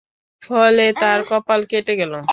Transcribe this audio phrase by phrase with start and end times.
[0.43, 2.13] ফলে তার কপাল কেটে গেল।